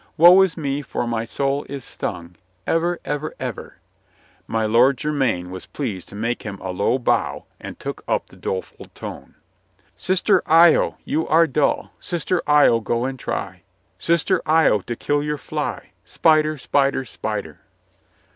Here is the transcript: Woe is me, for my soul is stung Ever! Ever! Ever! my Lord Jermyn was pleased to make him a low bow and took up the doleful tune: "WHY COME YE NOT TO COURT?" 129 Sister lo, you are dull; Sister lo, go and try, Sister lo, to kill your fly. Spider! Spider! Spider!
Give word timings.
Woe 0.17 0.41
is 0.41 0.57
me, 0.57 0.81
for 0.81 1.05
my 1.05 1.25
soul 1.25 1.63
is 1.69 1.83
stung 1.85 2.35
Ever! 2.65 2.99
Ever! 3.05 3.35
Ever! 3.39 3.77
my 4.47 4.65
Lord 4.65 4.97
Jermyn 4.97 5.51
was 5.51 5.67
pleased 5.67 6.09
to 6.09 6.15
make 6.15 6.41
him 6.41 6.57
a 6.59 6.71
low 6.71 6.97
bow 6.97 7.45
and 7.59 7.79
took 7.79 8.03
up 8.07 8.25
the 8.25 8.35
doleful 8.35 8.85
tune: 8.95 9.11
"WHY 9.11 9.13
COME 9.13 9.25
YE 10.07 10.11
NOT 10.13 10.25
TO 10.25 10.33
COURT?" 10.41 10.47
129 10.47 10.65
Sister 10.65 10.79
lo, 10.79 10.97
you 11.05 11.27
are 11.27 11.45
dull; 11.45 11.91
Sister 11.99 12.41
lo, 12.47 12.79
go 12.79 13.05
and 13.05 13.19
try, 13.19 13.61
Sister 13.99 14.41
lo, 14.47 14.81
to 14.81 14.95
kill 14.95 15.21
your 15.21 15.37
fly. 15.37 15.91
Spider! 16.03 16.57
Spider! 16.57 17.05
Spider! 17.05 17.59